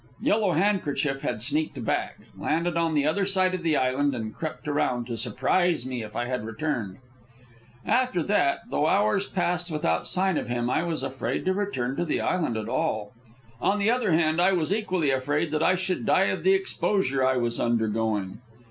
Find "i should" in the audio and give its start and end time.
15.61-16.03